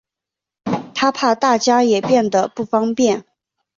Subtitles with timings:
[0.95, 3.23] 她怕大家也变得不方便